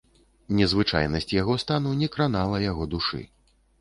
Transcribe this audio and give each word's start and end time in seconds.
Незвычайнасць 0.59 1.29
яго 1.41 1.57
стану 1.65 1.93
не 2.01 2.07
кранала 2.17 2.63
яго 2.71 2.83
душы. 2.95 3.21